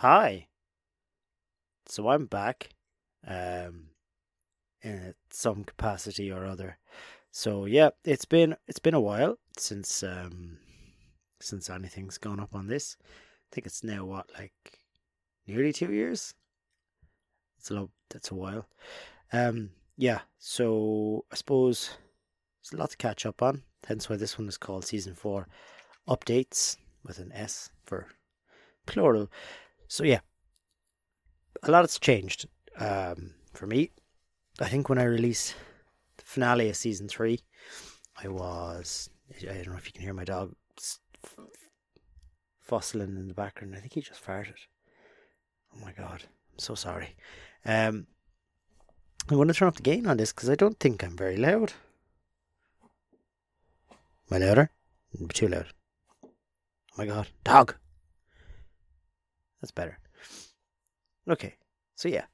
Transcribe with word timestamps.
Hi. 0.00 0.48
So 1.86 2.10
I'm 2.10 2.26
back, 2.26 2.68
um, 3.26 3.86
in 4.82 5.14
some 5.30 5.64
capacity 5.64 6.30
or 6.30 6.44
other. 6.44 6.76
So 7.30 7.64
yeah, 7.64 7.90
it's 8.04 8.26
been 8.26 8.56
it's 8.68 8.78
been 8.78 8.92
a 8.92 9.00
while 9.00 9.38
since 9.56 10.02
um 10.02 10.58
since 11.40 11.70
anything's 11.70 12.18
gone 12.18 12.40
up 12.40 12.54
on 12.54 12.66
this. 12.66 12.98
I 13.00 13.54
think 13.54 13.66
it's 13.66 13.82
now 13.82 14.04
what 14.04 14.30
like 14.38 14.80
nearly 15.46 15.72
two 15.72 15.90
years. 15.90 16.34
It's 17.58 17.70
a 17.70 17.74
lot. 17.74 17.88
That's 18.10 18.30
a 18.30 18.34
while. 18.34 18.68
Um, 19.32 19.70
yeah. 19.96 20.20
So 20.38 21.24
I 21.32 21.36
suppose 21.36 21.88
there's 22.60 22.78
a 22.78 22.82
lot 22.82 22.90
to 22.90 22.98
catch 22.98 23.24
up 23.24 23.40
on. 23.40 23.62
Hence 23.86 24.10
why 24.10 24.16
this 24.16 24.38
one 24.38 24.48
is 24.48 24.58
called 24.58 24.84
season 24.84 25.14
four 25.14 25.48
updates 26.06 26.76
with 27.02 27.18
an 27.18 27.32
S 27.32 27.70
for 27.86 28.08
plural. 28.84 29.30
So 29.88 30.04
yeah, 30.04 30.20
a 31.62 31.70
lot 31.70 31.82
has 31.82 31.98
changed 31.98 32.46
um, 32.78 33.34
for 33.52 33.66
me. 33.66 33.90
I 34.60 34.68
think 34.68 34.88
when 34.88 34.98
I 34.98 35.04
released 35.04 35.54
the 36.16 36.24
finale 36.24 36.68
of 36.68 36.76
season 36.76 37.08
three, 37.08 37.40
I 38.22 38.28
was 38.28 39.10
I 39.42 39.54
don't 39.54 39.68
know 39.68 39.76
if 39.76 39.86
you 39.86 39.92
can 39.92 40.02
hear 40.02 40.14
my 40.14 40.24
dog 40.24 40.54
fussling 42.60 43.16
in 43.16 43.28
the 43.28 43.34
background. 43.34 43.74
I 43.76 43.80
think 43.80 43.92
he 43.92 44.00
just 44.00 44.24
farted. 44.24 44.54
Oh 45.74 45.84
my 45.84 45.92
god, 45.92 46.22
I'm 46.24 46.58
so 46.58 46.74
sorry. 46.74 47.16
Um, 47.64 48.06
I'm 49.28 49.36
going 49.36 49.48
to 49.48 49.54
turn 49.54 49.68
up 49.68 49.76
the 49.76 49.82
gain 49.82 50.06
on 50.06 50.16
this 50.16 50.32
because 50.32 50.48
I 50.48 50.54
don't 50.54 50.78
think 50.78 51.02
I'm 51.02 51.16
very 51.16 51.36
loud. 51.36 51.72
I 54.30 54.38
louder? 54.38 54.70
Too 55.32 55.48
loud. 55.48 55.66
Oh 56.24 56.28
my 56.98 57.06
god, 57.06 57.28
dog. 57.44 57.76
That's 59.60 59.70
better. 59.70 59.98
Okay, 61.28 61.54
so 61.94 62.08
yeah, 62.08 62.26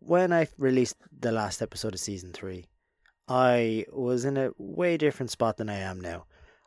when 0.00 0.32
I 0.32 0.48
released 0.58 0.96
the 1.18 1.32
last 1.32 1.62
episode 1.62 1.94
of 1.94 2.00
season 2.00 2.32
three, 2.32 2.66
I 3.28 3.86
was 3.92 4.24
in 4.24 4.36
a 4.36 4.50
way 4.58 4.96
different 4.96 5.30
spot 5.30 5.56
than 5.56 5.70
I 5.70 5.78
am 5.78 6.00
now. 6.00 6.26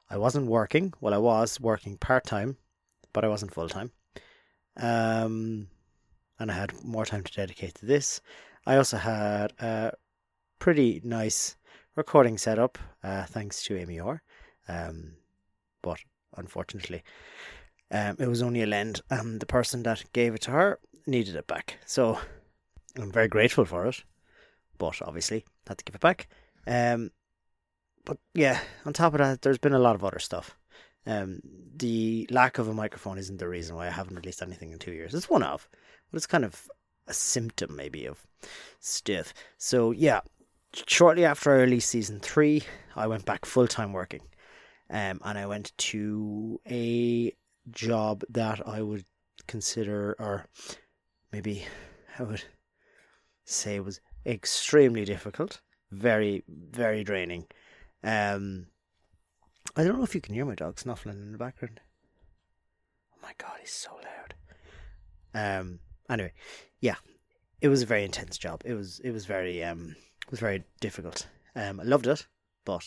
I 0.09 0.17
wasn't 0.17 0.47
working. 0.47 0.93
Well, 1.01 1.13
I 1.13 1.17
was 1.17 1.59
working 1.59 1.97
part 1.97 2.25
time, 2.25 2.57
but 3.13 3.25
I 3.25 3.27
wasn't 3.27 3.53
full 3.53 3.69
time. 3.69 3.91
Um, 4.77 5.67
and 6.39 6.51
I 6.51 6.53
had 6.53 6.83
more 6.83 7.05
time 7.05 7.23
to 7.23 7.33
dedicate 7.33 7.75
to 7.75 7.85
this. 7.85 8.21
I 8.65 8.77
also 8.77 8.97
had 8.97 9.53
a 9.59 9.91
pretty 10.59 11.01
nice 11.03 11.57
recording 11.95 12.37
setup, 12.37 12.77
uh, 13.03 13.25
thanks 13.25 13.63
to 13.63 13.77
Amy 13.77 13.99
Orr. 13.99 14.21
Um, 14.67 15.13
but 15.81 15.99
unfortunately, 16.35 17.03
um, 17.91 18.17
it 18.19 18.27
was 18.27 18.41
only 18.41 18.61
a 18.61 18.67
lend, 18.67 19.01
and 19.09 19.39
the 19.39 19.45
person 19.45 19.83
that 19.83 20.03
gave 20.13 20.35
it 20.35 20.41
to 20.41 20.51
her 20.51 20.79
needed 21.05 21.35
it 21.35 21.47
back. 21.47 21.77
So 21.85 22.19
I'm 22.97 23.11
very 23.11 23.27
grateful 23.27 23.65
for 23.65 23.85
it, 23.85 24.03
but 24.77 25.01
obviously 25.01 25.45
had 25.67 25.77
to 25.77 25.85
give 25.85 25.95
it 25.95 26.01
back. 26.01 26.27
Um, 26.65 27.11
but 28.05 28.17
yeah, 28.33 28.59
on 28.85 28.93
top 28.93 29.13
of 29.13 29.19
that, 29.19 29.41
there's 29.41 29.57
been 29.57 29.73
a 29.73 29.79
lot 29.79 29.95
of 29.95 30.03
other 30.03 30.19
stuff. 30.19 30.57
Um, 31.05 31.41
the 31.77 32.27
lack 32.31 32.57
of 32.57 32.67
a 32.67 32.73
microphone 32.73 33.17
isn't 33.17 33.37
the 33.37 33.47
reason 33.47 33.75
why 33.75 33.87
I 33.87 33.91
haven't 33.91 34.15
released 34.15 34.41
anything 34.41 34.71
in 34.71 34.79
two 34.79 34.91
years. 34.91 35.13
It's 35.13 35.29
one 35.29 35.43
of, 35.43 35.69
but 36.11 36.17
it's 36.17 36.27
kind 36.27 36.43
of 36.43 36.69
a 37.07 37.13
symptom 37.13 37.75
maybe 37.75 38.05
of 38.05 38.25
stiff. 38.79 39.33
So 39.57 39.91
yeah, 39.91 40.21
shortly 40.73 41.23
after 41.23 41.53
I 41.53 41.61
released 41.61 41.89
season 41.89 42.19
three, 42.19 42.63
I 42.95 43.07
went 43.07 43.25
back 43.25 43.45
full 43.45 43.67
time 43.67 43.93
working, 43.93 44.21
um, 44.89 45.21
and 45.23 45.37
I 45.37 45.45
went 45.45 45.71
to 45.77 46.59
a 46.69 47.33
job 47.71 48.23
that 48.29 48.65
I 48.67 48.81
would 48.81 49.05
consider, 49.47 50.15
or 50.19 50.45
maybe 51.31 51.65
I 52.17 52.23
would 52.23 52.43
say 53.45 53.79
was 53.79 54.01
extremely 54.25 55.05
difficult, 55.05 55.61
very, 55.91 56.43
very 56.47 57.03
draining. 57.03 57.47
Um, 58.03 58.67
I 59.75 59.83
don't 59.83 59.97
know 59.97 60.03
if 60.03 60.15
you 60.15 60.21
can 60.21 60.33
hear 60.33 60.45
my 60.45 60.55
dog 60.55 60.79
snuffling 60.79 61.17
in 61.17 61.31
the 61.31 61.37
background. 61.37 61.81
Oh 63.13 63.19
my 63.21 63.33
god, 63.37 63.57
he's 63.59 63.71
so 63.71 63.91
loud. 63.95 64.35
Um. 65.33 65.79
Anyway, 66.09 66.31
yeah, 66.79 66.95
it 67.61 67.67
was 67.67 67.81
a 67.81 67.85
very 67.85 68.03
intense 68.03 68.37
job. 68.37 68.61
It 68.65 68.73
was. 68.73 68.99
It 68.99 69.11
was 69.11 69.25
very. 69.25 69.63
Um. 69.63 69.95
It 70.25 70.31
was 70.31 70.39
very 70.39 70.63
difficult. 70.79 71.27
Um. 71.55 71.79
I 71.79 71.83
loved 71.83 72.07
it, 72.07 72.27
but 72.65 72.85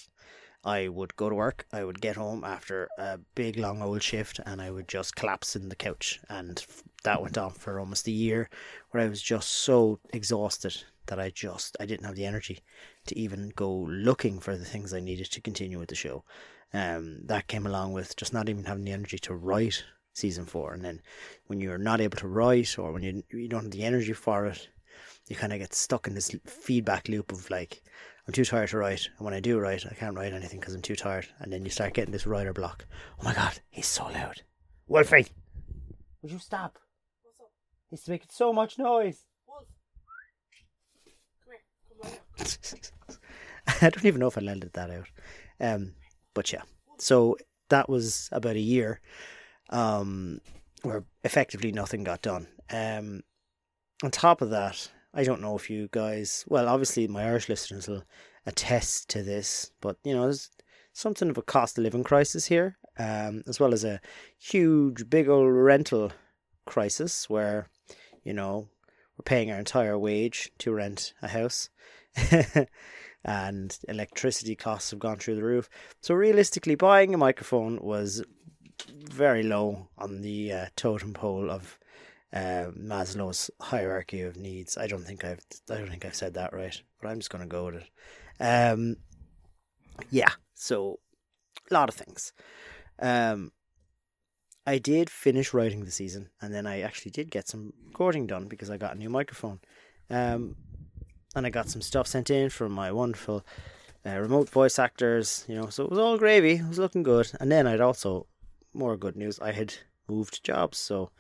I 0.65 0.89
would 0.89 1.17
go 1.17 1.31
to 1.31 1.35
work. 1.35 1.67
I 1.73 1.85
would 1.85 2.01
get 2.01 2.17
home 2.17 2.45
after 2.45 2.89
a 2.99 3.19
big 3.35 3.59
long 3.59 3.81
old 3.83 4.03
shift, 4.03 4.41
and 4.45 4.61
I 4.61 4.71
would 4.71 4.89
just 4.89 5.17
collapse 5.17 5.57
in 5.57 5.69
the 5.69 5.77
couch. 5.77 6.21
And 6.29 6.65
that 7.05 7.23
went 7.23 7.39
on 7.39 7.53
for 7.53 7.81
almost 7.81 8.07
a 8.07 8.13
year, 8.13 8.51
where 8.91 9.03
I 9.03 9.09
was 9.09 9.23
just 9.23 9.49
so 9.49 10.01
exhausted 10.13 10.85
that 11.07 11.19
I 11.19 11.31
just 11.31 11.77
I 11.81 11.87
didn't 11.87 12.07
have 12.07 12.15
the 12.15 12.27
energy 12.27 12.61
to 13.07 13.19
even 13.19 13.53
go 13.57 13.73
looking 13.73 14.39
for 14.39 14.57
the 14.57 14.65
things 14.65 14.93
I 14.93 15.01
needed 15.01 15.31
to 15.33 15.41
continue 15.41 15.79
with 15.79 15.89
the 15.89 15.95
show. 15.95 16.25
Um, 16.73 17.23
that 17.25 17.49
came 17.49 17.67
along 17.67 17.95
with 17.95 18.15
just 18.17 18.33
not 18.33 18.49
even 18.49 18.65
having 18.65 18.85
the 18.85 18.93
energy 18.93 19.19
to 19.21 19.35
write 19.35 19.85
season 20.13 20.45
four, 20.45 20.75
and 20.75 20.85
then 20.85 21.01
when 21.47 21.61
you're 21.61 21.79
not 21.79 22.01
able 22.01 22.19
to 22.19 22.29
write 22.29 22.79
or 22.79 22.93
when 22.93 23.03
you 23.03 23.23
you 23.31 23.49
don't 23.49 23.63
have 23.63 23.71
the 23.73 23.85
energy 23.85 24.13
for 24.13 24.47
it, 24.47 24.69
you 25.27 25.37
kind 25.37 25.53
of 25.53 25.59
get 25.59 25.73
stuck 25.73 26.07
in 26.07 26.15
this 26.15 26.35
feedback 26.45 27.09
loop 27.09 27.33
of 27.33 27.49
like 27.51 27.83
I'm 28.31 28.35
too 28.35 28.45
tired 28.45 28.69
to 28.69 28.79
write, 28.79 29.09
and 29.19 29.25
when 29.25 29.35
I 29.35 29.41
do 29.41 29.59
write, 29.59 29.85
I 29.91 29.95
can't 29.95 30.15
write 30.15 30.33
anything 30.33 30.61
because 30.61 30.73
I'm 30.73 30.83
too 30.83 30.95
tired, 30.95 31.27
and 31.41 31.53
then 31.53 31.65
you 31.65 31.71
start 31.73 31.95
getting 31.95 32.13
this 32.13 32.29
writer 32.29 32.53
block. 32.53 32.87
Oh 33.19 33.25
my 33.25 33.35
god, 33.35 33.59
he's 33.71 33.89
so 33.89 34.05
loud. 34.05 34.43
Wolfie, 34.87 35.27
would 36.23 36.31
you 36.31 36.39
stop? 36.39 36.79
What's 37.25 37.41
up? 37.41 37.51
He's 37.91 38.09
making 38.09 38.29
so 38.31 38.53
much 38.53 38.79
noise. 38.79 39.25
I 43.67 43.91
don't 43.91 44.05
even 44.05 44.21
know 44.21 44.29
if 44.29 44.39
I 44.39 44.43
landed 44.43 44.75
that 44.75 44.93
out. 44.93 45.09
Um, 45.59 45.95
but 46.33 46.53
yeah, 46.53 46.63
so 46.99 47.37
that 47.69 47.89
was 47.91 48.29
about 48.31 48.55
a 48.55 48.61
year, 48.61 49.01
um, 49.71 50.41
where 50.83 51.03
effectively 51.25 51.73
nothing 51.73 52.05
got 52.05 52.23
done. 52.23 52.47
Um, 52.71 53.23
on 54.05 54.13
top 54.13 54.41
of 54.41 54.51
that, 54.51 54.89
I 55.13 55.25
don't 55.25 55.41
know 55.41 55.57
if 55.57 55.69
you 55.69 55.89
guys, 55.91 56.45
well, 56.49 56.69
obviously 56.69 57.09
my 57.09 57.25
Irish 57.25 57.49
listeners 57.49 57.89
will 57.89 58.05
attest 58.47 59.09
to 59.11 59.23
this, 59.23 59.73
but 59.81 59.97
you 60.05 60.15
know, 60.15 60.23
there's 60.23 60.51
something 60.93 61.31
of 61.31 61.39
a 61.39 61.43
cost 61.43 61.79
of 61.79 61.85
living 61.85 62.05
crisis 62.05 62.47
here, 62.47 62.77
um, 62.99 63.43
as 63.47 63.59
well 63.59 63.73
as 63.73 63.85
a 63.85 64.01
huge, 64.39 65.11
big 65.11 65.29
old 65.29 65.53
rental 65.53 66.13
crisis 66.65 67.29
where, 67.29 67.69
you 68.23 68.33
know, 68.33 68.69
we're 69.19 69.25
paying 69.25 69.51
our 69.51 69.59
entire 69.59 69.99
wage 69.99 70.53
to 70.59 70.73
rent 70.73 71.13
a 71.23 71.29
house. 71.29 71.71
and 73.25 73.79
electricity 73.89 74.57
costs 74.57 74.91
have 74.91 75.01
gone 75.01 75.19
through 75.19 75.35
the 75.35 75.45
roof. 75.45 75.69
So 76.01 76.15
realistically, 76.15 76.75
buying 76.75 77.13
a 77.15 77.19
microphone 77.19 77.79
was 77.83 78.25
very 78.89 79.43
low 79.43 79.89
on 79.99 80.23
the 80.23 80.53
uh, 80.53 80.67
totem 80.77 81.13
pole 81.13 81.51
of 81.51 81.79
uh, 82.33 82.71
Maslow's 82.79 83.51
hierarchy 83.61 84.23
of 84.23 84.37
needs. 84.37 84.77
I 84.77 84.87
don't 84.87 85.05
think 85.05 85.25
I've 85.25 85.41
I 85.71 85.77
don't 85.77 85.91
think 85.91 86.05
I've 86.05 86.15
said 86.15 86.35
that 86.35 86.53
right, 86.53 86.81
but 87.01 87.09
I'm 87.09 87.19
just 87.19 87.31
going 87.31 87.43
to 87.43 87.49
go 87.49 87.67
with 87.67 87.77
it. 87.77 87.91
Um, 88.41 88.97
yeah, 90.11 90.31
so 90.55 91.01
a 91.71 91.75
lot 91.75 91.89
of 91.89 91.95
things. 91.95 92.33
Um, 93.01 93.53
I 94.67 94.79
did 94.79 95.11
finish 95.11 95.53
writing 95.53 95.85
the 95.85 95.91
season, 95.91 96.31
and 96.41 96.55
then 96.55 96.67
I 96.67 96.81
actually 96.81 97.11
did 97.11 97.31
get 97.31 97.49
some 97.49 97.73
recording 97.87 98.27
done 98.27 98.47
because 98.47 98.71
I 98.71 98.77
got 98.77 98.95
a 98.95 98.99
new 98.99 99.11
microphone. 99.11 99.61
Um, 100.11 100.57
and 101.35 101.47
I 101.47 101.51
got 101.51 101.69
some 101.69 101.83
stuff 101.83 102.07
sent 102.07 102.31
in 102.31 102.51
from 102.51 102.73
my 102.73 102.91
wonderful 102.93 103.45
uh, 104.05 104.19
remote 104.19 104.49
voice 104.49 104.79
actors, 104.79 105.45
you 105.49 105.55
know, 105.55 105.69
so 105.69 105.85
it 105.85 105.91
was 105.91 105.99
all 105.99 106.19
gravy. 106.19 106.55
It 106.55 106.69
was 106.69 106.79
looking 106.79 107.03
good. 107.03 107.31
And 107.41 107.51
then 107.51 107.67
I'd 107.67 107.81
also, 107.81 108.27
more 108.75 108.97
good 108.97 109.17
news, 109.17 109.39
I 109.41 109.53
had 109.53 109.75
moved 110.09 110.43
jobs, 110.45 110.79
so 110.79 111.11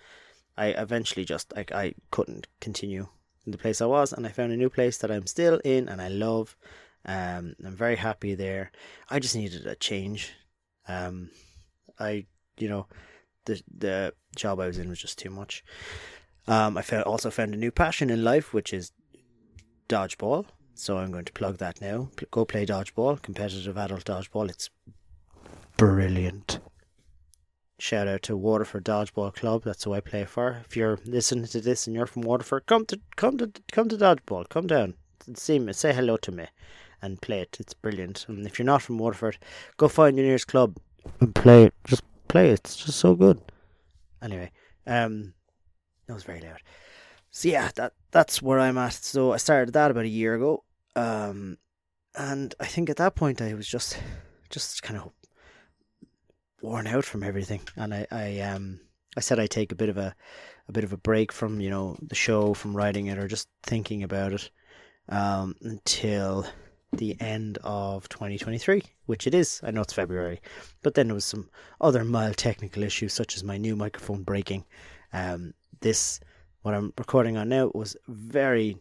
I 0.60 0.66
eventually 0.66 1.24
just, 1.24 1.46
like, 1.56 1.72
I 1.72 1.94
couldn't 2.10 2.46
continue 2.60 3.08
in 3.46 3.52
the 3.52 3.58
place 3.58 3.80
I 3.80 3.86
was, 3.86 4.12
and 4.12 4.26
I 4.26 4.30
found 4.30 4.52
a 4.52 4.56
new 4.56 4.70
place 4.70 4.98
that 4.98 5.10
I'm 5.10 5.26
still 5.26 5.58
in 5.64 5.88
and 5.88 6.00
I 6.02 6.08
love. 6.08 6.56
Um, 7.06 7.54
I'm 7.64 7.76
very 7.76 7.96
happy 7.96 8.34
there. 8.34 8.70
I 9.08 9.20
just 9.20 9.34
needed 9.34 9.66
a 9.66 9.74
change. 9.74 10.34
Um, 10.86 11.30
I, 11.98 12.26
you 12.58 12.68
know, 12.68 12.86
the 13.46 13.62
the 13.78 14.12
job 14.36 14.60
I 14.60 14.66
was 14.66 14.78
in 14.78 14.88
was 14.90 15.00
just 15.00 15.18
too 15.18 15.30
much. 15.30 15.64
Um, 16.46 16.76
I 16.76 16.82
found, 16.82 17.04
also 17.04 17.30
found 17.30 17.54
a 17.54 17.58
new 17.58 17.70
passion 17.70 18.10
in 18.10 18.22
life, 18.22 18.52
which 18.52 18.72
is 18.72 18.92
dodgeball. 19.88 20.44
So 20.74 20.98
I'm 20.98 21.10
going 21.10 21.24
to 21.24 21.32
plug 21.32 21.56
that 21.58 21.80
now. 21.80 22.10
Go 22.30 22.44
play 22.44 22.66
dodgeball, 22.66 23.22
competitive 23.22 23.78
adult 23.78 24.04
dodgeball. 24.04 24.50
It's 24.50 24.70
brilliant. 25.76 26.60
Shout 27.80 28.08
out 28.08 28.20
to 28.24 28.36
Waterford 28.36 28.84
Dodgeball 28.84 29.34
Club. 29.34 29.62
That's 29.64 29.84
who 29.84 29.94
I 29.94 30.00
play 30.00 30.26
for. 30.26 30.62
If 30.66 30.76
you're 30.76 30.98
listening 31.06 31.46
to 31.46 31.62
this 31.62 31.86
and 31.86 31.96
you're 31.96 32.04
from 32.04 32.22
Waterford, 32.22 32.66
come 32.66 32.84
to 32.84 33.00
come 33.16 33.38
to 33.38 33.50
come 33.72 33.88
to 33.88 33.96
dodgeball. 33.96 34.50
Come 34.50 34.66
down, 34.66 34.94
see 35.34 35.58
me, 35.58 35.72
say 35.72 35.94
hello 35.94 36.18
to 36.18 36.30
me, 36.30 36.46
and 37.00 37.22
play 37.22 37.40
it. 37.40 37.56
It's 37.58 37.72
brilliant. 37.72 38.26
And 38.28 38.46
if 38.46 38.58
you're 38.58 38.66
not 38.66 38.82
from 38.82 38.98
Waterford, 38.98 39.38
go 39.78 39.88
find 39.88 40.18
your 40.18 40.26
nearest 40.26 40.46
club 40.46 40.76
and 41.20 41.34
play 41.34 41.64
it. 41.64 41.74
Just 41.84 42.02
play 42.28 42.50
it. 42.50 42.60
It's 42.60 42.76
just 42.76 42.98
so 42.98 43.14
good. 43.14 43.40
Anyway, 44.22 44.52
um, 44.86 45.32
That 46.06 46.14
was 46.14 46.24
very 46.24 46.40
loud. 46.40 46.60
So 47.30 47.48
yeah, 47.48 47.70
that 47.76 47.94
that's 48.10 48.42
where 48.42 48.60
I'm 48.60 48.76
at. 48.76 48.92
So 48.92 49.32
I 49.32 49.38
started 49.38 49.72
that 49.72 49.90
about 49.90 50.04
a 50.04 50.08
year 50.08 50.34
ago, 50.34 50.64
um, 50.96 51.56
and 52.14 52.54
I 52.60 52.66
think 52.66 52.90
at 52.90 52.96
that 52.96 53.14
point 53.14 53.40
I 53.40 53.54
was 53.54 53.66
just 53.66 53.98
just 54.50 54.82
kind 54.82 55.00
of 55.00 55.12
worn 56.62 56.86
out 56.86 57.04
from 57.04 57.22
everything, 57.22 57.60
and 57.76 57.94
I 57.94 58.06
I 58.10 58.40
um 58.40 58.80
I 59.16 59.20
said 59.20 59.38
I'd 59.38 59.50
take 59.50 59.72
a 59.72 59.76
bit 59.76 59.88
of 59.88 59.96
a 59.98 60.14
a 60.68 60.72
bit 60.72 60.84
of 60.84 60.92
a 60.92 60.96
break 60.96 61.32
from 61.32 61.60
you 61.60 61.70
know 61.70 61.96
the 62.00 62.14
show, 62.14 62.54
from 62.54 62.76
writing 62.76 63.06
it, 63.06 63.18
or 63.18 63.28
just 63.28 63.48
thinking 63.62 64.02
about 64.02 64.32
it, 64.32 64.50
um, 65.08 65.56
until 65.62 66.46
the 66.92 67.16
end 67.20 67.58
of 67.62 68.08
2023, 68.08 68.82
which 69.06 69.26
it 69.26 69.34
is. 69.34 69.60
I 69.62 69.70
know 69.70 69.82
it's 69.82 69.92
February, 69.92 70.40
but 70.82 70.94
then 70.94 71.08
there 71.08 71.14
was 71.14 71.24
some 71.24 71.48
other 71.80 72.04
mild 72.04 72.36
technical 72.36 72.82
issues, 72.82 73.12
such 73.12 73.36
as 73.36 73.44
my 73.44 73.58
new 73.58 73.76
microphone 73.76 74.22
breaking. 74.22 74.64
Um, 75.12 75.54
this, 75.80 76.20
what 76.62 76.74
I'm 76.74 76.92
recording 76.98 77.36
on 77.36 77.48
now, 77.48 77.70
was 77.74 77.96
very 78.08 78.76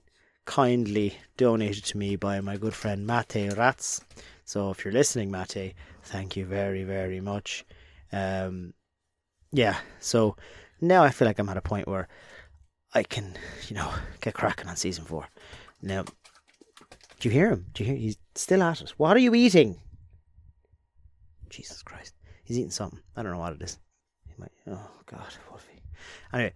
kindly 0.46 1.16
donated 1.38 1.84
to 1.86 1.98
me 1.98 2.16
by 2.16 2.42
my 2.42 2.58
good 2.58 2.74
friend 2.74 3.06
Mate 3.06 3.54
Ratz. 3.56 4.02
So 4.50 4.72
if 4.72 4.84
you're 4.84 4.92
listening, 4.92 5.30
Mate, 5.30 5.76
thank 6.02 6.36
you 6.36 6.44
very, 6.44 6.84
very 6.84 7.22
much. 7.22 7.64
Um, 8.12 8.74
yeah, 9.52 9.78
so 10.00 10.38
now 10.82 11.04
I 11.04 11.12
feel 11.12 11.28
like 11.28 11.38
I'm 11.38 11.50
at 11.50 11.58
a 11.58 11.62
point 11.62 11.88
where 11.88 12.08
I 12.96 13.04
can, 13.04 13.36
you 13.68 13.76
know, 13.76 13.94
get 14.22 14.34
cracking 14.34 14.68
on 14.68 14.76
season 14.76 15.06
four. 15.06 15.28
Now, 15.84 16.04
do 17.20 17.30
you 17.30 17.30
hear 17.30 17.52
him? 17.52 17.68
Do 17.74 17.84
you 17.84 17.92
hear? 17.92 18.00
He's 18.00 18.18
still 18.34 18.64
at 18.64 18.82
it. 18.82 18.90
What 18.98 19.16
are 19.16 19.20
you 19.20 19.36
eating? 19.36 19.80
Jesus 21.52 21.84
Christ, 21.84 22.16
he's 22.44 22.58
eating 22.58 22.72
something. 22.72 23.02
I 23.16 23.22
don't 23.22 23.34
know 23.34 23.38
what 23.38 23.54
it 23.54 23.62
is. 23.62 23.78
He 24.26 24.34
might. 24.40 24.52
Oh 24.66 24.90
God, 25.06 25.32
Wolfie. 25.52 25.84
Anyway, 26.34 26.54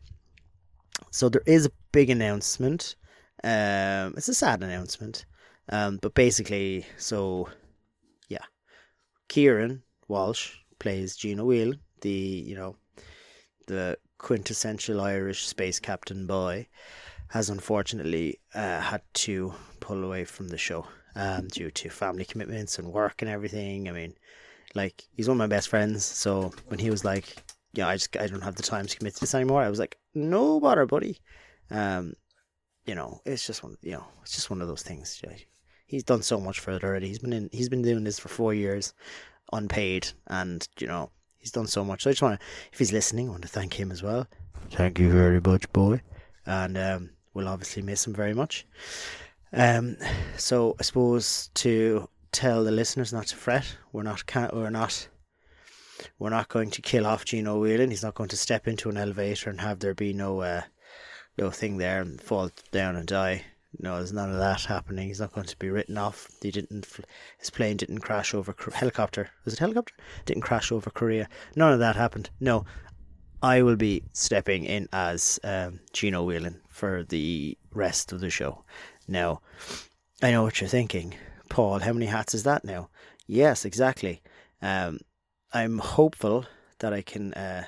so 1.12 1.30
there 1.30 1.44
is 1.46 1.68
a 1.68 1.72
big 1.92 2.10
announcement. 2.10 2.96
Um, 3.44 4.16
it's 4.18 4.30
a 4.30 4.34
sad 4.34 4.64
announcement. 4.64 5.28
Um, 5.70 6.00
but 6.02 6.16
basically, 6.16 6.88
so 6.98 7.50
Kieran 9.34 9.82
Walsh 10.08 10.58
plays 10.78 11.16
Gino 11.16 11.44
Whelan, 11.44 11.80
the 12.02 12.12
you 12.12 12.54
know, 12.54 12.76
the 13.66 13.98
quintessential 14.20 15.02
Irish 15.02 15.48
space 15.48 15.80
captain 15.80 16.28
boy, 16.28 16.68
has 17.30 17.50
unfortunately 17.50 18.40
uh, 18.54 18.80
had 18.80 19.02
to 19.26 19.52
pull 19.80 20.04
away 20.04 20.24
from 20.24 20.50
the 20.50 20.58
show 20.60 20.86
um, 21.16 21.48
due 21.48 21.72
to 21.72 21.90
family 21.90 22.26
commitments 22.26 22.78
and 22.78 22.94
work 22.94 23.24
and 23.24 23.32
everything. 23.32 23.90
I 23.90 23.92
mean, 23.92 24.14
like 24.76 25.04
he's 25.14 25.28
one 25.28 25.38
of 25.38 25.40
my 25.40 25.48
best 25.48 25.68
friends, 25.68 26.06
so 26.06 26.54
when 26.68 26.78
he 26.78 26.92
was 26.92 27.04
like, 27.04 27.36
"Yeah, 27.74 27.88
I 27.88 27.96
just 27.96 28.16
I 28.16 28.28
don't 28.28 28.44
have 28.44 28.58
the 28.58 28.62
time 28.62 28.86
to 28.86 28.96
commit 28.96 29.16
to 29.16 29.22
this 29.22 29.34
anymore," 29.34 29.64
I 29.64 29.70
was 29.70 29.80
like, 29.80 29.98
"No 30.14 30.60
bother, 30.60 30.86
buddy." 30.86 31.18
Um, 31.72 32.14
you 32.86 32.94
know, 32.94 33.20
it's 33.26 33.48
just 33.48 33.64
one. 33.64 33.78
You 33.82 33.94
know, 33.94 34.06
it's 34.22 34.36
just 34.36 34.52
one 34.52 34.62
of 34.62 34.68
those 34.68 34.84
things. 34.84 35.20
He's 35.94 36.04
done 36.04 36.24
so 36.24 36.40
much 36.40 36.60
for 36.60 36.72
it 36.72 36.84
already. 36.84 37.08
He's 37.08 37.20
been 37.20 37.34
in. 37.34 37.50
He's 37.52 37.70
been 37.70 37.84
doing 37.84 38.04
this 38.04 38.18
for 38.18 38.28
four 38.28 38.52
years, 38.52 38.96
unpaid, 39.52 40.08
and 40.26 40.68
you 40.80 40.88
know 40.88 41.12
he's 41.38 41.52
done 41.52 41.68
so 41.68 41.86
much. 41.86 42.02
So 42.02 42.10
I 42.10 42.14
just 42.14 42.24
want 42.24 42.40
to, 42.40 42.46
if 42.72 42.80
he's 42.80 42.92
listening, 42.92 43.28
I 43.28 43.34
want 43.34 43.44
to 43.44 43.48
thank 43.48 43.80
him 43.80 43.92
as 43.92 44.02
well. 44.02 44.26
Thank 44.72 44.98
you 44.98 45.12
very 45.12 45.40
much, 45.40 45.72
boy. 45.72 46.02
And 46.48 46.80
um, 46.80 47.12
we'll 47.36 47.48
obviously 47.48 47.84
miss 47.84 48.08
him 48.08 48.14
very 48.16 48.34
much. 48.34 48.66
Um, 49.52 49.98
so 50.36 50.76
I 50.80 50.82
suppose 50.82 51.52
to 51.54 52.10
tell 52.32 52.64
the 52.64 52.72
listeners 52.72 53.14
not 53.14 53.28
to 53.28 53.36
fret, 53.36 53.78
we're 53.92 54.02
not 54.02 54.24
we're 54.52 54.72
not 54.72 55.08
we're 56.18 56.32
not 56.32 56.50
going 56.50 56.72
to 56.72 56.82
kill 56.82 57.06
off 57.06 57.24
Gino 57.24 57.60
Whelan. 57.60 57.92
He's 57.92 58.02
not 58.02 58.16
going 58.16 58.30
to 58.30 58.38
step 58.38 58.68
into 58.68 58.90
an 58.90 58.98
elevator 58.98 59.52
and 59.52 59.62
have 59.62 59.78
there 59.78 59.94
be 59.94 60.12
no 60.12 60.42
uh, 60.42 60.64
no 61.38 61.52
thing 61.52 61.78
there 61.78 62.02
and 62.02 62.20
fall 62.20 62.50
down 62.72 62.96
and 62.96 63.06
die. 63.06 63.44
No, 63.80 63.98
there's 63.98 64.14
none 64.14 64.32
of 64.32 64.38
that 64.38 64.62
happening. 64.62 65.08
He's 65.08 65.20
not 65.20 65.34
going 65.34 65.48
to 65.48 65.58
be 65.58 65.70
written 65.70 65.98
off. 65.98 66.30
He 66.42 66.52
didn't. 66.52 66.88
His 67.40 67.50
plane 67.50 67.78
didn't 67.78 68.00
crash 68.00 68.34
over 68.34 68.56
helicopter. 68.74 69.30
Was 69.46 69.56
it 69.56 69.60
helicopter? 69.60 69.94
Didn't 70.26 70.44
crash 70.44 70.72
over 70.72 70.90
Korea. 70.90 71.28
None 71.56 71.74
of 71.74 71.80
that 71.80 71.96
happened. 71.96 72.30
No, 72.40 72.66
I 73.42 73.62
will 73.62 73.76
be 73.76 74.04
stepping 74.14 74.64
in 74.64 74.88
as 74.94 75.40
um, 75.44 75.80
Gino 75.92 76.24
Whelan 76.24 76.62
for 76.70 77.04
the 77.04 77.58
rest 77.72 78.12
of 78.12 78.22
the 78.22 78.30
show. 78.30 78.64
Now, 79.08 79.42
I 80.22 80.32
know 80.32 80.44
what 80.44 80.62
you're 80.62 80.70
thinking, 80.70 81.16
Paul. 81.50 81.80
How 81.80 81.94
many 81.94 82.06
hats 82.06 82.34
is 82.34 82.44
that 82.44 82.64
now? 82.64 82.90
Yes, 83.28 83.66
exactly. 83.66 84.22
Um, 84.62 85.00
I'm 85.52 85.80
hopeful 85.80 86.46
that 86.80 86.94
I 86.94 87.02
can 87.02 87.34
uh, 87.34 87.66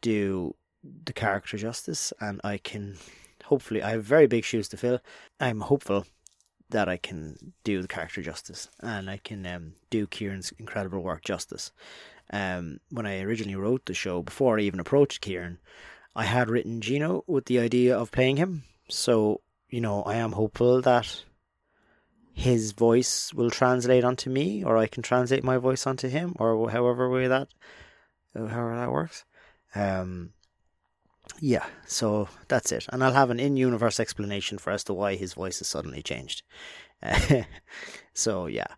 do 0.00 0.56
the 0.82 1.12
character 1.12 1.56
justice, 1.56 2.12
and 2.20 2.40
I 2.42 2.58
can 2.58 2.96
hopefully 3.44 3.82
I 3.82 3.90
have 3.90 4.04
very 4.04 4.26
big 4.26 4.44
shoes 4.44 4.68
to 4.68 4.76
fill. 4.76 5.00
I'm 5.40 5.60
hopeful 5.60 6.06
that 6.70 6.88
I 6.88 6.96
can 6.96 7.52
do 7.64 7.82
the 7.82 7.88
character 7.88 8.22
justice 8.22 8.68
and 8.80 9.10
I 9.10 9.18
can 9.18 9.46
um, 9.46 9.74
do 9.90 10.06
Kieran's 10.06 10.52
incredible 10.58 11.02
work 11.02 11.22
justice. 11.22 11.72
Um, 12.32 12.80
when 12.90 13.06
I 13.06 13.20
originally 13.20 13.56
wrote 13.56 13.84
the 13.84 13.94
show, 13.94 14.22
before 14.22 14.58
I 14.58 14.62
even 14.62 14.80
approached 14.80 15.20
Kieran, 15.20 15.58
I 16.16 16.24
had 16.24 16.48
written 16.48 16.80
Gino 16.80 17.24
with 17.26 17.44
the 17.46 17.58
idea 17.58 17.96
of 17.96 18.10
playing 18.10 18.36
him. 18.36 18.64
So 18.88 19.42
you 19.72 19.80
know, 19.80 20.02
I 20.02 20.16
am 20.16 20.32
hopeful 20.32 20.82
that 20.82 21.24
his 22.34 22.72
voice 22.72 23.32
will 23.32 23.50
translate 23.50 24.04
onto 24.04 24.30
me, 24.30 24.62
or 24.62 24.76
I 24.76 24.86
can 24.86 25.02
translate 25.02 25.42
my 25.42 25.56
voice 25.56 25.86
onto 25.86 26.08
him, 26.08 26.36
or 26.38 26.70
however 26.70 27.10
way 27.10 27.26
that, 27.26 27.48
however 28.34 28.76
that 28.76 28.92
works. 28.92 29.24
Um, 29.74 30.34
yeah, 31.40 31.66
so 31.86 32.28
that's 32.48 32.72
it, 32.72 32.86
and 32.90 33.02
I'll 33.02 33.12
have 33.12 33.30
an 33.30 33.40
in-universe 33.40 34.00
explanation 34.00 34.58
for 34.58 34.70
as 34.70 34.84
to 34.84 34.94
why 34.94 35.16
his 35.16 35.34
voice 35.34 35.58
has 35.58 35.68
suddenly 35.68 36.02
changed. 36.02 36.42
so 38.14 38.46
yeah, 38.46 38.68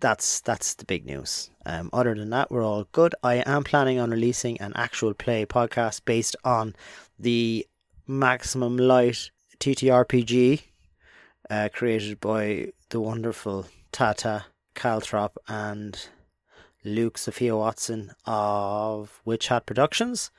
that's 0.00 0.40
that's 0.40 0.74
the 0.74 0.84
big 0.84 1.06
news. 1.06 1.50
Um, 1.66 1.90
other 1.92 2.14
than 2.14 2.30
that, 2.30 2.50
we're 2.50 2.64
all 2.64 2.88
good. 2.92 3.14
I 3.22 3.36
am 3.46 3.64
planning 3.64 3.98
on 3.98 4.10
releasing 4.10 4.60
an 4.60 4.72
actual 4.74 5.14
play 5.14 5.46
podcast 5.46 6.04
based 6.04 6.36
on 6.44 6.74
the 7.18 7.66
Maximum 8.06 8.76
Light 8.76 9.30
TTRPG, 9.58 10.62
uh, 11.48 11.68
created 11.72 12.20
by 12.20 12.72
the 12.90 13.00
wonderful 13.00 13.66
Tata 13.92 14.46
Calthrop 14.74 15.38
and 15.48 16.08
Luke 16.84 17.16
Sophia 17.16 17.56
Watson 17.56 18.12
of 18.26 19.20
Witch 19.24 19.48
Hat 19.48 19.64
Productions. 19.64 20.30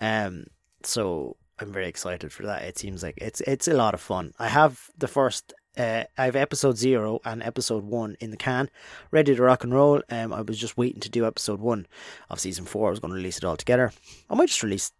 Um, 0.00 0.46
so 0.82 1.36
I'm 1.58 1.72
very 1.72 1.88
excited 1.88 2.32
for 2.32 2.44
that. 2.44 2.62
It 2.62 2.78
seems 2.78 3.02
like 3.02 3.18
it's 3.18 3.40
it's 3.42 3.68
a 3.68 3.74
lot 3.74 3.94
of 3.94 4.00
fun. 4.00 4.32
I 4.38 4.48
have 4.48 4.90
the 4.96 5.08
first. 5.08 5.54
Uh, 5.76 6.04
I 6.16 6.24
have 6.24 6.34
episode 6.34 6.76
zero 6.76 7.20
and 7.24 7.40
episode 7.40 7.84
one 7.84 8.16
in 8.18 8.32
the 8.32 8.36
can, 8.36 8.68
ready 9.12 9.36
to 9.36 9.42
rock 9.42 9.62
and 9.62 9.72
roll. 9.72 10.02
Um, 10.10 10.32
I 10.32 10.40
was 10.40 10.58
just 10.58 10.76
waiting 10.76 11.00
to 11.02 11.08
do 11.08 11.24
episode 11.24 11.60
one 11.60 11.86
of 12.28 12.40
season 12.40 12.64
four. 12.64 12.88
I 12.88 12.90
was 12.90 12.98
going 12.98 13.12
to 13.12 13.16
release 13.16 13.38
it 13.38 13.44
all 13.44 13.56
together. 13.56 13.92
I 14.28 14.34
might 14.34 14.48
just 14.48 14.64
release 14.64 14.90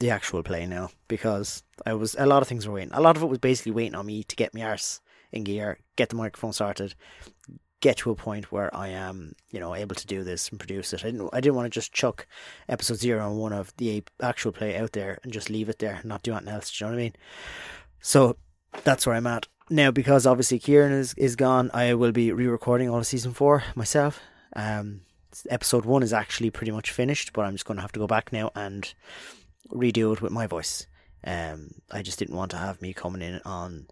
the 0.00 0.10
actual 0.10 0.42
play 0.42 0.66
now 0.66 0.90
because 1.06 1.62
I 1.86 1.94
was 1.94 2.16
a 2.18 2.26
lot 2.26 2.42
of 2.42 2.48
things 2.48 2.66
were 2.66 2.74
waiting. 2.74 2.92
A 2.94 3.00
lot 3.00 3.16
of 3.16 3.22
it 3.22 3.26
was 3.26 3.38
basically 3.38 3.72
waiting 3.72 3.94
on 3.94 4.06
me 4.06 4.24
to 4.24 4.34
get 4.36 4.54
my 4.54 4.62
arse 4.62 5.00
in 5.32 5.44
gear, 5.44 5.78
get 5.94 6.08
the 6.08 6.16
microphone 6.16 6.52
started, 6.52 6.94
get 7.84 7.98
to 7.98 8.10
a 8.10 8.14
point 8.14 8.50
where 8.50 8.74
I 8.74 8.88
am, 8.88 9.34
you 9.50 9.60
know, 9.60 9.74
able 9.74 9.94
to 9.94 10.06
do 10.06 10.24
this 10.24 10.48
and 10.48 10.58
produce 10.58 10.94
it. 10.94 11.04
I 11.04 11.10
didn't 11.10 11.28
I 11.34 11.40
didn't 11.42 11.54
want 11.56 11.66
to 11.66 11.78
just 11.80 11.92
chuck 11.92 12.26
episode 12.66 12.96
zero 12.96 13.28
and 13.28 13.38
one 13.38 13.52
of 13.52 13.76
the 13.76 14.02
actual 14.22 14.52
play 14.52 14.78
out 14.78 14.92
there 14.92 15.18
and 15.22 15.30
just 15.30 15.50
leave 15.50 15.68
it 15.68 15.80
there 15.80 15.96
and 15.96 16.06
not 16.06 16.22
do 16.22 16.32
anything 16.32 16.54
else. 16.54 16.70
Do 16.70 16.82
you 16.82 16.90
know 16.90 16.96
what 16.96 17.00
I 17.00 17.04
mean? 17.04 17.16
So 18.00 18.36
that's 18.84 19.06
where 19.06 19.14
I'm 19.14 19.26
at. 19.26 19.48
Now 19.68 19.90
because 19.90 20.26
obviously 20.26 20.58
Kieran 20.58 20.92
is, 20.92 21.12
is 21.18 21.36
gone, 21.36 21.70
I 21.74 21.92
will 21.92 22.12
be 22.12 22.32
re 22.32 22.46
recording 22.46 22.88
all 22.88 22.98
of 22.98 23.06
season 23.06 23.34
four 23.34 23.62
myself. 23.74 24.18
Um 24.56 25.02
episode 25.50 25.84
one 25.84 26.02
is 26.02 26.14
actually 26.14 26.50
pretty 26.50 26.72
much 26.72 26.90
finished, 26.90 27.34
but 27.34 27.44
I'm 27.44 27.52
just 27.52 27.66
gonna 27.66 27.82
have 27.82 27.92
to 27.92 28.00
go 28.00 28.06
back 28.06 28.32
now 28.32 28.50
and 28.54 28.94
redo 29.70 30.14
it 30.14 30.22
with 30.22 30.32
my 30.32 30.46
voice. 30.46 30.86
Um, 31.26 31.70
I 31.90 32.00
just 32.00 32.18
didn't 32.18 32.36
want 32.36 32.50
to 32.52 32.58
have 32.58 32.82
me 32.82 32.92
coming 32.92 33.22
in 33.22 33.40
on, 33.44 33.88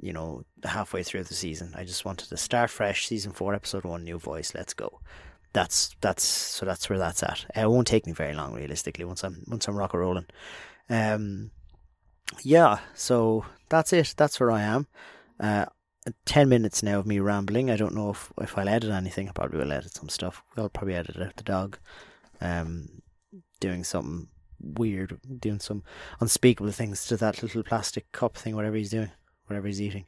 you 0.00 0.12
know, 0.12 0.44
halfway 0.64 1.02
through 1.02 1.24
the 1.24 1.34
season. 1.34 1.72
I 1.76 1.84
just 1.84 2.04
wanted 2.04 2.28
to 2.28 2.36
start 2.36 2.70
fresh, 2.70 3.06
season 3.06 3.32
four, 3.32 3.54
episode 3.54 3.84
one, 3.84 4.04
new 4.04 4.18
voice. 4.18 4.54
Let's 4.54 4.74
go. 4.74 5.00
That's 5.52 5.94
that's 6.00 6.24
so 6.24 6.66
that's 6.66 6.90
where 6.90 6.98
that's 6.98 7.22
at. 7.22 7.46
It 7.54 7.70
won't 7.70 7.86
take 7.86 8.06
me 8.06 8.12
very 8.12 8.34
long, 8.34 8.54
realistically. 8.54 9.04
Once 9.04 9.22
I'm 9.22 9.44
once 9.46 9.68
I'm 9.68 9.76
rock 9.76 9.94
and 9.94 10.00
rolling. 10.00 10.26
Um, 10.90 11.50
yeah. 12.42 12.78
So 12.94 13.44
that's 13.68 13.92
it. 13.92 14.14
That's 14.16 14.40
where 14.40 14.50
I 14.50 14.62
am. 14.62 14.88
Uh, 15.38 15.66
ten 16.26 16.48
minutes 16.48 16.82
now 16.82 16.98
of 16.98 17.06
me 17.06 17.20
rambling. 17.20 17.70
I 17.70 17.76
don't 17.76 17.94
know 17.94 18.10
if 18.10 18.32
if 18.40 18.58
I'll 18.58 18.68
edit 18.68 18.90
anything. 18.90 19.28
I 19.28 19.32
probably 19.32 19.58
will 19.58 19.72
edit 19.72 19.94
some 19.94 20.08
stuff. 20.08 20.42
I'll 20.56 20.68
probably 20.68 20.94
edit 20.94 21.20
out 21.20 21.36
the 21.36 21.44
dog, 21.44 21.78
um, 22.40 23.02
doing 23.60 23.84
something 23.84 24.28
weird, 24.60 25.18
doing 25.38 25.60
some 25.60 25.82
unspeakable 26.20 26.72
things 26.72 27.06
to 27.06 27.16
that 27.18 27.42
little 27.42 27.62
plastic 27.62 28.10
cup 28.12 28.36
thing, 28.36 28.56
whatever 28.56 28.76
he's 28.76 28.90
doing, 28.90 29.10
whatever 29.46 29.66
he's 29.66 29.82
eating. 29.82 30.06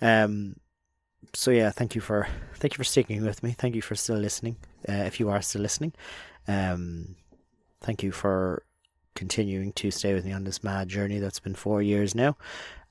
Um, 0.00 0.56
so 1.32 1.50
yeah, 1.50 1.70
thank 1.70 1.94
you 1.94 2.00
for 2.00 2.28
thank 2.56 2.74
you 2.74 2.76
for 2.76 2.84
sticking 2.84 3.24
with 3.24 3.42
me. 3.42 3.52
Thank 3.52 3.74
you 3.74 3.82
for 3.82 3.94
still 3.94 4.18
listening. 4.18 4.56
Uh, 4.88 5.04
if 5.06 5.18
you 5.20 5.30
are 5.30 5.42
still 5.42 5.62
listening, 5.62 5.92
um, 6.46 7.16
thank 7.80 8.02
you 8.02 8.12
for 8.12 8.64
continuing 9.14 9.72
to 9.72 9.90
stay 9.90 10.12
with 10.12 10.24
me 10.24 10.32
on 10.32 10.44
this 10.44 10.62
mad 10.62 10.88
journey 10.88 11.18
that's 11.18 11.40
been 11.40 11.54
four 11.54 11.82
years 11.82 12.14
now. 12.14 12.36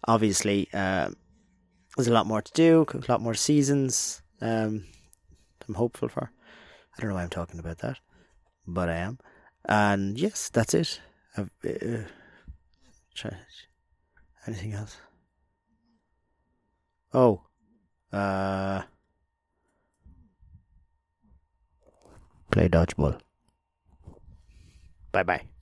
Obviously, 0.07 0.67
uh, 0.73 1.09
there's 1.95 2.07
a 2.07 2.13
lot 2.13 2.27
more 2.27 2.41
to 2.41 2.51
do, 2.53 2.85
a 2.93 3.11
lot 3.11 3.21
more 3.21 3.33
seasons. 3.33 4.21
Um, 4.41 4.85
I'm 5.67 5.75
hopeful 5.75 6.09
for. 6.09 6.31
I 6.97 7.01
don't 7.01 7.09
know 7.09 7.15
why 7.15 7.23
I'm 7.23 7.29
talking 7.29 7.59
about 7.59 7.79
that, 7.79 7.97
but 8.67 8.89
I 8.89 8.97
am. 8.97 9.19
And 9.65 10.19
yes, 10.19 10.49
that's 10.49 10.73
it. 10.73 10.99
I've, 11.37 11.49
uh, 11.65 12.03
anything 14.45 14.73
else? 14.73 14.97
Oh, 17.13 17.41
uh, 18.11 18.81
play 22.51 22.67
dodgeball. 22.69 23.19
Bye 25.11 25.23
bye. 25.23 25.52